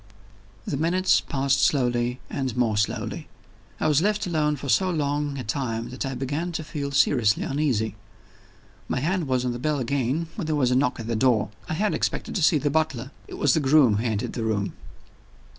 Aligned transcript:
The 0.65 0.77
minutes 0.77 1.21
passed 1.21 1.61
slowly 1.63 2.19
and 2.27 2.57
more 2.57 2.75
slowly. 2.75 3.27
I 3.79 3.87
was 3.87 4.01
left 4.01 4.25
alone 4.25 4.55
for 4.55 4.67
so 4.67 4.89
long 4.89 5.37
a 5.37 5.43
time 5.43 5.89
that 5.91 6.07
I 6.07 6.15
began 6.15 6.51
to 6.53 6.63
feel 6.63 6.89
seriously 6.89 7.43
uneasy. 7.43 7.95
My 8.87 8.99
hand 8.99 9.27
was 9.27 9.45
on 9.45 9.51
the 9.51 9.59
bell 9.59 9.77
again, 9.77 10.25
when 10.33 10.47
there 10.47 10.55
was 10.55 10.71
a 10.71 10.75
knock 10.75 10.99
at 10.99 11.05
the 11.05 11.15
door. 11.15 11.49
I 11.69 11.75
had 11.75 11.93
expected 11.93 12.33
to 12.33 12.43
see 12.43 12.57
the 12.57 12.71
butler. 12.71 13.11
It 13.27 13.35
was 13.37 13.53
the 13.53 13.59
groom 13.59 13.97
who 13.97 14.03
entered 14.05 14.33
the 14.33 14.41
room. 14.43 14.73